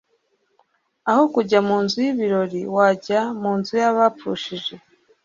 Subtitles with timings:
[1.09, 4.73] aho kujya mu nzu y'ibirori wajya mu nzu y'abapfushije